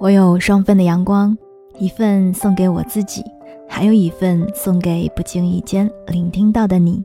[0.00, 1.36] 我有双份的阳光，
[1.78, 3.22] 一份送给我自己，
[3.68, 7.04] 还有一份送给不经意间聆听到的你。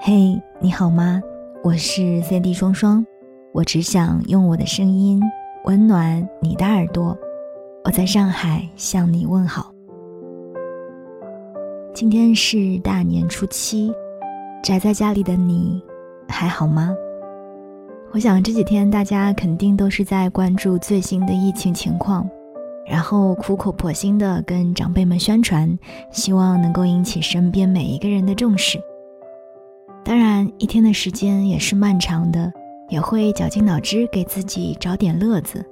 [0.00, 1.20] 嘿，你好吗？
[1.64, 3.04] 我是 Cindy 双双，
[3.52, 5.20] 我只想用我的声音
[5.64, 7.18] 温暖你的耳朵。
[7.82, 9.74] 我在上海向你问好。
[11.92, 13.92] 今天是大年初七，
[14.62, 15.82] 宅在家里的你
[16.28, 16.94] 还好吗？
[18.14, 22.24] 我想这几天大家肯定都是在关注最新的疫情情况，
[22.86, 25.76] 然后苦口婆心的跟长辈们宣传，
[26.12, 28.78] 希望能够引起身边每一个人的重视。
[30.04, 32.52] 当然，一天的时间也是漫长的，
[32.88, 35.66] 也会绞尽脑汁给自己找点乐子，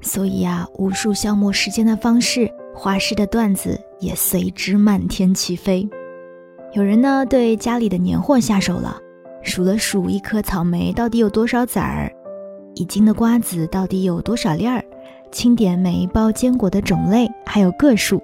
[0.00, 5.86] 所以啊，无数消磨时间的方式、花式的段子也随之漫天起飞。
[6.72, 9.02] 有人呢对家里的年货下手了。
[9.44, 12.10] 数了数一颗草莓到底有多少籽儿，
[12.74, 14.82] 一斤的瓜子到底有多少粒儿，
[15.30, 18.20] 清点每一包坚果的种类还有个数。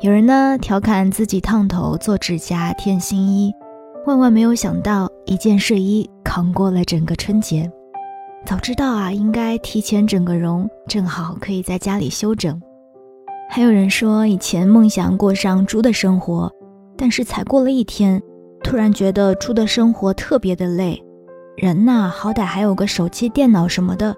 [0.00, 3.52] 有人呢调侃自己烫头、做指甲、添新衣，
[4.06, 7.70] 万万没有想到一件睡衣扛过了整个春节。
[8.46, 12.60] 早知道啊，应该提前整个容，正好可以在家里休整。
[13.50, 16.50] 还有人说以前梦想过上猪的生活，
[16.96, 18.22] 但是才过了一天。
[18.62, 21.02] 突然觉得猪的生活特别的累，
[21.56, 24.14] 人呐好歹还有个手机、电脑什么的，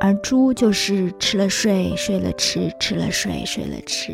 [0.00, 4.12] 而猪就是吃了睡，睡了吃，吃了睡，睡了吃。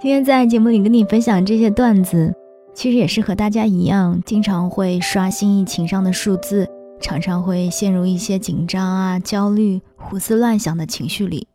[0.00, 2.32] 今天在节目里跟你分享这些段子，
[2.74, 6.68] 其实也是和大家一样，经常会刷新疫情上的数字，
[7.00, 11.48] 常常会陷入一些紧张啊、焦虑、胡思乱想的情绪里。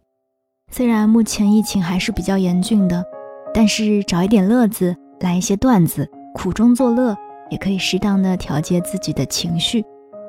[0.71, 3.05] 虽然目前疫情还是比较严峻的，
[3.53, 7.15] 但是找一点乐子，来一些段子，苦中作乐。
[7.49, 9.83] 也可以适当的调节自己的情绪，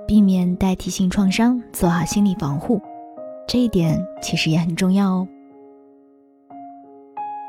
[0.06, 2.81] 避免代替性创伤，做好心理防护，
[3.47, 5.28] 这一点其实也很重要哦。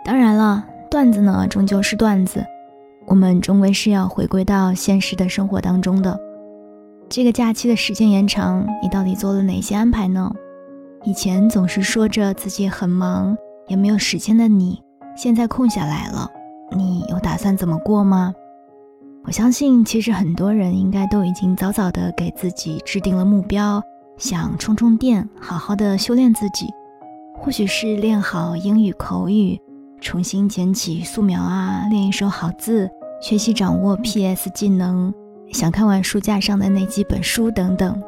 [0.06, 2.46] 当然了，段子呢终究是段子，
[3.06, 6.18] 我们终归是要回归到现实的生活当中的。
[7.10, 10.32] 这个假期的时间延长，你到底做了哪些安排呢？
[11.04, 14.82] 以前总是说着自己很忙，也没有时间的你，
[15.16, 16.30] 现在空下来了，
[16.76, 18.34] 你有打算怎么过吗？
[19.28, 23.84] 我相信，其实很多人应该都已经早早的给自己制定了目标，
[24.18, 26.66] 想充充电，好好的修炼自己。
[27.36, 29.60] 或许是练好英语口语，
[30.00, 32.90] 重新捡起素描啊，练一手好字，
[33.22, 35.14] 学习掌握 PS 技能，
[35.52, 38.02] 想看完书架上的那几本书等等。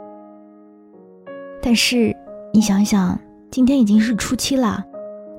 [1.61, 2.15] 但是
[2.53, 3.19] 你想想，
[3.51, 4.81] 今天已经是初七了，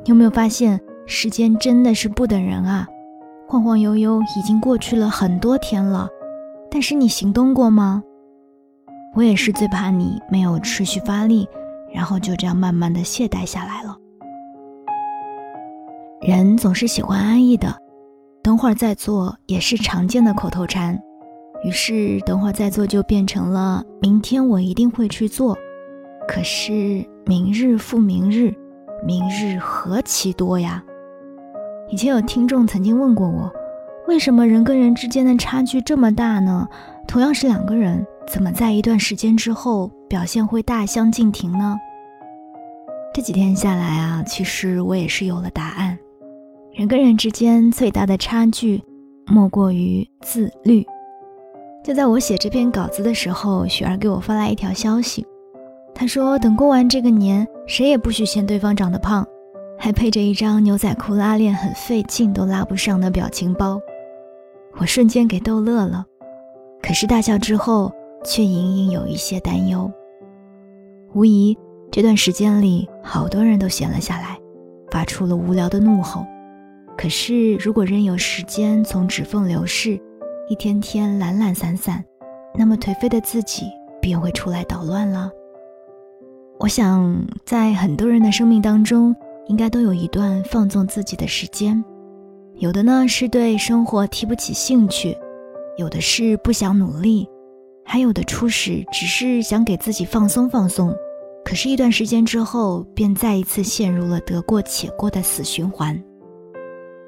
[0.05, 2.87] 你有没有发现时间真的是不等人啊？
[3.51, 6.09] 晃晃悠悠已经过去了很多天了，
[6.71, 8.01] 但是你行动过吗？
[9.17, 11.49] 我也是最怕你没有持续发力，
[11.93, 13.97] 然后就这样慢慢的懈怠下来了。
[16.21, 17.75] 人总是喜欢安逸的，
[18.41, 20.97] 等会儿再做也是常见的口头禅，
[21.65, 25.59] 于是等会儿再做就变成了明天我一定会去做。
[26.29, 28.55] 可是明日复明日，
[29.05, 30.81] 明日何其多呀！
[31.91, 33.51] 以前有听众曾经问过我，
[34.07, 36.69] 为什么人跟人之间的差距这么大呢？
[37.09, 41.77] 同样是两个人，怎么在一段时间之后表现会大相径庭呢？
[43.13, 45.99] 这几天下来啊，其实我也是有了答案。
[46.73, 48.81] 人跟人之间最大的差距，
[49.27, 50.87] 莫过于自律。
[51.83, 55.27] 就在我写这篇稿子的时候，雪儿给我发来一条消息，
[55.93, 59.27] 她说：“等过完这个年，谁也不许嫌对方长得胖。”
[59.83, 63.81] 还配着一张牛仔裤拉链很费劲都拉不上的表情包，
[64.77, 66.05] 我瞬间给逗乐了。
[66.83, 67.91] 可是大笑之后，
[68.23, 69.91] 却隐隐有一些担忧。
[71.15, 71.57] 无疑，
[71.91, 74.39] 这段时间里，好多人都闲了下来，
[74.91, 76.27] 发出了无聊的怒吼。
[76.95, 79.99] 可是，如果任由时间从指缝流逝，
[80.51, 82.05] 一天天懒懒散散，
[82.55, 83.65] 那么颓废的自己
[83.99, 85.31] 便会出来捣乱了。
[86.59, 89.17] 我想，在很多人的生命当中，
[89.47, 91.83] 应该都有一段放纵自己的时间，
[92.55, 95.17] 有的呢是对生活提不起兴趣，
[95.77, 97.29] 有的是不想努力，
[97.85, 100.95] 还有的初始只是想给自己放松放松，
[101.45, 106.01] 可是，一段时间之后，便再一次陷入了得过且过的死循环，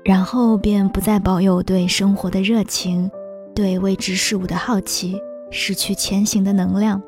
[0.04, 3.08] 然后便不再保有对生活的热情，
[3.54, 5.20] 对未知事物的好奇，
[5.50, 7.00] 失去前行的能量。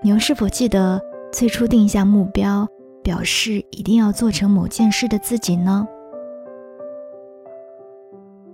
[0.00, 1.02] 你又是否记得
[1.32, 2.66] 最初定下目标？
[3.08, 5.88] 表示一定要做成某件事的自己呢？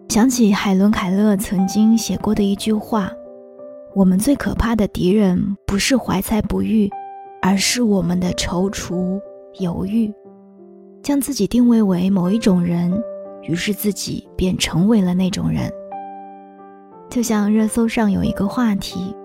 [0.09, 3.11] 想起海伦·凯勒曾经写过的一句话
[3.97, 6.89] ：“我们最可怕的敌人不是怀才不遇，
[7.43, 9.21] 而是我们的踌躇
[9.59, 10.15] 犹豫，
[11.03, 12.97] 将自己定位为某一种人，
[13.43, 15.69] 于是自己便成为了那种人。
[17.11, 19.17] 就像热搜上有一个话题：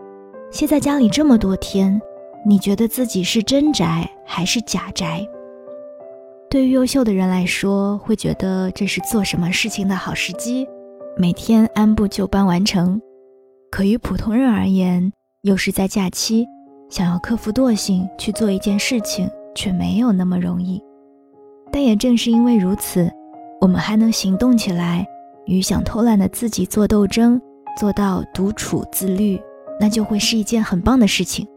[0.49, 2.01] 歇在家里这么多天，
[2.45, 5.27] 你觉得自己是真宅还是假宅？
[6.49, 10.67] 对于优秀的人来说，会觉得这是做什么事情的好时机，
[11.17, 12.99] 每天按部就班完成；
[13.69, 16.45] 可于普通人而言，又是在假期，
[16.89, 20.81] 想要克服惰性去做一件事情，却没有那么容易。
[21.71, 23.11] 但也正是因为如此，
[23.61, 25.05] 我们还能行动起来，
[25.45, 27.39] 与想偷懒的自己做斗争。
[27.77, 29.39] 做到独处自律，
[29.79, 31.47] 那就会是一件很棒的事情。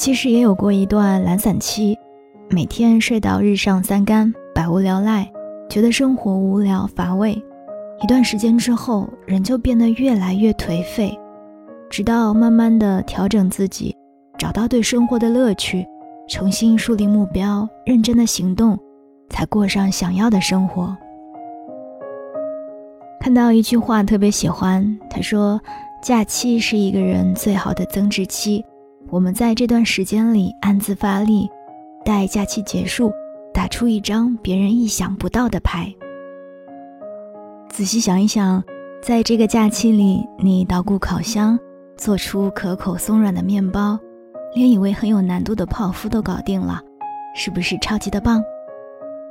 [0.00, 1.94] 其实也有过一段懒散期，
[2.48, 5.30] 每天睡到日上三竿，百无聊赖，
[5.68, 7.34] 觉得生活无聊乏味。
[8.02, 11.14] 一段时间之后，人就变得越来越颓废，
[11.90, 13.94] 直到慢慢的调整自己，
[14.38, 15.86] 找到对生活的乐趣，
[16.30, 18.78] 重新树立目标，认真的行动，
[19.28, 20.96] 才过上想要的生活。
[23.20, 25.60] 看到一句话特别喜欢，他说
[26.02, 28.64] ：“假期是一个人最好的增值期，
[29.10, 31.48] 我们在这段时间里暗自发力，
[32.04, 33.12] 待假期结束，
[33.52, 35.92] 打出一张别人意想不到的牌。”
[37.68, 38.62] 仔细想一想，
[39.02, 41.58] 在这个假期里，你捣鼓烤箱，
[41.96, 43.98] 做出可口松软的面包，
[44.54, 46.80] 连以为很有难度的泡芙都搞定了，
[47.34, 48.40] 是不是超级的棒？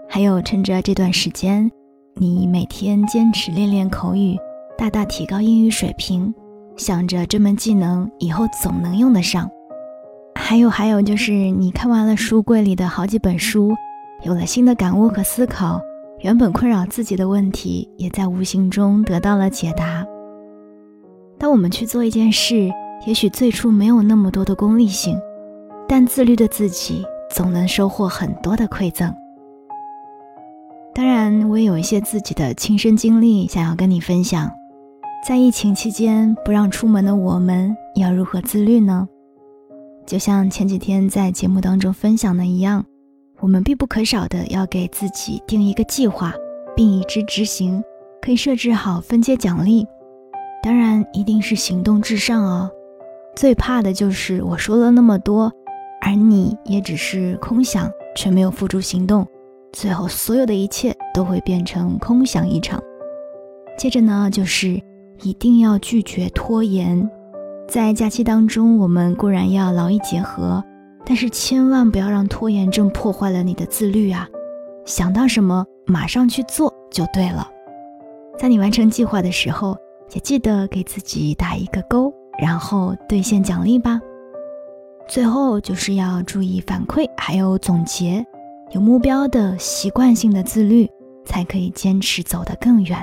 [0.09, 1.71] 还有，趁着这段时间。
[2.15, 4.37] 你每天坚持练练口语，
[4.77, 6.33] 大大提高英语水平，
[6.75, 9.49] 想着这门技能以后总能用得上。
[10.49, 13.75] 还有还有，就是你看完了书柜里的好几本书，
[14.23, 15.79] 有了新的感悟和思考，
[16.21, 20.03] 原本困扰自己的问题也在无形中得到了解答。
[21.37, 22.67] 当我们去做一件事，
[23.05, 25.15] 也许最初没有那么多的功利性，
[25.87, 29.13] 但自律的自己总能收获很多的馈赠。
[30.95, 34.51] 当然，我也有一些自己的亲身经历想要跟你分享。
[35.23, 39.07] 在疫情期间不让出门的我们，要如何自律呢？
[40.09, 42.83] 就像前几天在节目当中分享的一样，
[43.39, 46.33] 我们必不可少的要给自己定一个计划，
[46.75, 47.83] 并以之执行。
[48.19, 49.85] 可以设置好分阶奖励，
[50.63, 52.71] 当然一定是行动至上哦。
[53.35, 55.53] 最怕的就是我说了那么多，
[56.01, 59.27] 而你也只是空想，却没有付诸行动。
[59.71, 62.81] 最后，所有的一切都会变成空想一场。
[63.77, 64.81] 接着呢，就是
[65.21, 67.07] 一定要拒绝拖延。
[67.69, 70.63] 在假期当中，我们固然要劳逸结合，
[71.05, 74.27] 但是千万不要让拖延症破坏了你的自律啊！
[74.85, 77.47] 想到什么，马上去做就对了。
[78.39, 79.77] 在你完成计划的时候，
[80.13, 84.01] 也记得给自己打一个勾，然后兑现奖励吧。
[85.07, 88.25] 最后就是要注意反馈，还有总结。
[88.71, 90.89] 有目标的习惯性的自律，
[91.23, 92.97] 才可以坚持走得更远。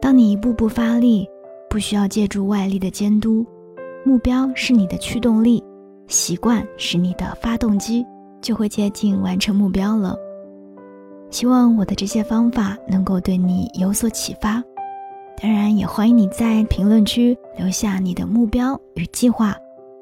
[0.00, 1.28] 当你一步步发力，
[1.76, 3.44] 不需要借助外力的监督，
[4.02, 5.62] 目标是你的驱动力，
[6.08, 8.02] 习惯是你的发动机，
[8.40, 10.16] 就会接近完成目标了。
[11.28, 14.62] 希望我的这些方法能够对你有所启发。
[15.42, 19.54] 当然，也欢迎你在评论区留下你的目标与计划，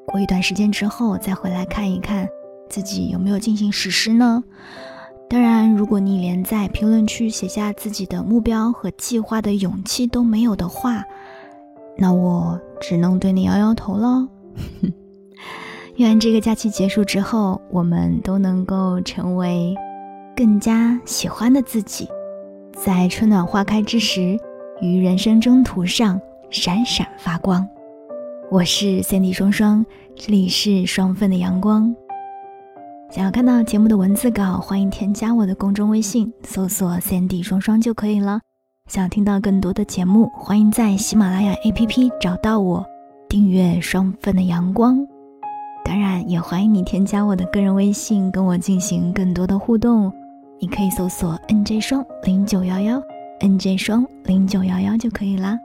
[0.07, 2.25] 过一段时间之后再回来看一看。
[2.69, 4.41] 自己有没有进行实施呢？
[5.29, 11.03] 当然，如果你连在评论区写下自己的目标和计划的勇气都没有的话，
[11.97, 14.27] 那我只能对你摇摇头了。
[15.95, 19.73] 愿这个假期结束之后，我们都能够成为
[20.35, 22.07] 更加喜欢的自己，
[22.73, 24.37] 在春暖花开之时，
[24.81, 27.65] 于人生征途上闪闪发光。
[28.51, 29.85] 我是 Cindy 双双，
[30.15, 31.95] 这里是双份的阳光。
[33.09, 38.41] 想要看到节目的文字稿，欢迎添加我的公众微信，搜索 “Sandy 双双”就可以了。
[38.87, 42.85] 想听到更多的节目，欢迎在喜马拉雅 APP 找到我，
[43.27, 45.03] 订阅“双份的阳光”。
[45.83, 50.13] 当然，也欢迎你添加我的个人微信，跟我进行更多的互动。
[50.59, 53.01] 你可以搜索 “nj 双零九幺幺
[53.39, 55.57] ”，“nj 双零九幺幺”就可以啦。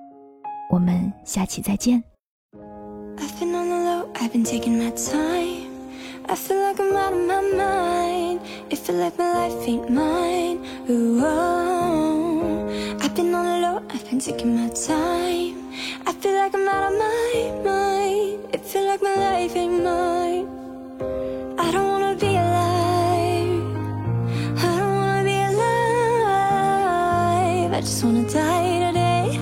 [0.70, 2.02] 我们下期再见。
[6.26, 8.38] I feel like I'm out of my mind.
[8.70, 10.58] It feel like my life ain't mine.
[10.88, 11.79] Ooh, oh.
[13.10, 15.56] I've been on the low, I've been taking my time.
[16.06, 18.54] I feel like I'm out of my mind.
[18.54, 20.46] It feel like my life ain't mine.
[21.58, 23.64] I don't wanna be alive.
[24.64, 26.30] I don't wanna be alive.
[27.72, 29.40] I just wanna die today.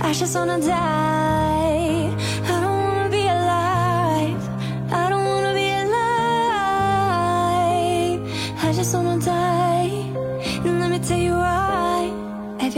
[0.00, 1.37] I just wanna die.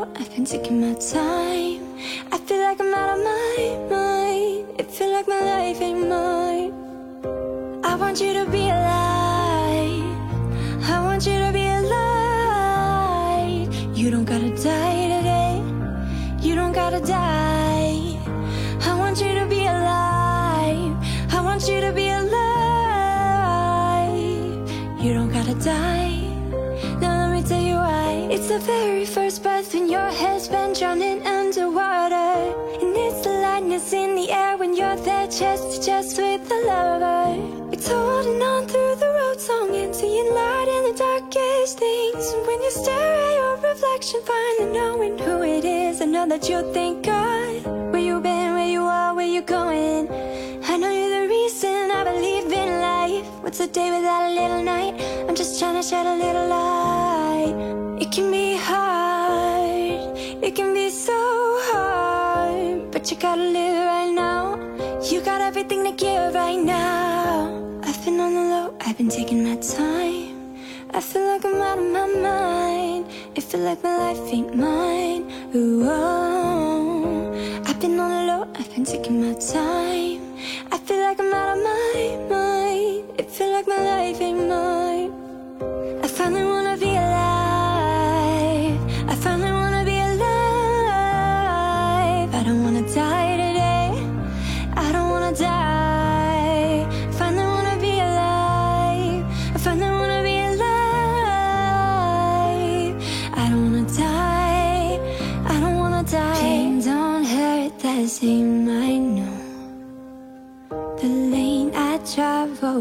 [0.00, 1.82] I've been taking my time.
[2.30, 4.70] I feel like I'm out of my mind.
[4.78, 6.72] It feel like my life ain't mine.
[7.82, 10.04] I want you to be alive.
[10.88, 12.88] I want you to be alive.
[13.98, 15.60] You don't gotta die today.
[16.46, 18.16] You don't gotta die.
[18.82, 20.96] I want you to be alive.
[21.32, 22.30] I want you to be alive.
[25.02, 25.97] You don't gotta die.
[28.50, 32.32] It's the very first breath when your head's been drowning underwater.
[32.80, 36.58] And it's the lightness in the air when you're there chest to chest with the
[36.64, 37.68] lover.
[37.74, 42.24] It's holding on through the road song and seeing light in the darkest things.
[42.32, 46.48] And when you stare at your reflection, finally knowing who it is, I know that
[46.48, 47.66] you'll thank God.
[47.92, 50.08] Where you've been, where you are, where you're going.
[50.64, 53.26] I know you're the reason I believe in life.
[53.42, 54.94] What's a day without a little night?
[55.28, 57.77] I'm just trying to shed a little light.
[58.08, 61.12] It can be hard, it can be so
[61.68, 62.90] hard.
[62.90, 64.56] But you gotta live right now.
[65.10, 67.52] You got everything to give right now.
[67.82, 70.56] I've been on the low, I've been taking my time.
[70.92, 73.10] I feel like I'm out of my mind.
[73.34, 75.30] It feel like my life ain't mine.
[75.54, 77.62] Ooh, oh.
[77.66, 80.07] I've been on the low, I've been taking my time.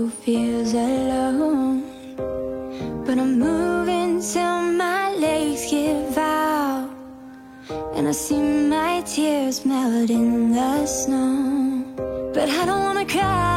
[0.09, 1.83] Feels alone.
[3.05, 6.89] But I'm moving till my legs give out.
[7.95, 11.83] And I see my tears melt in the snow.
[12.33, 12.49] But.
[12.49, 13.56] I don't wanna cry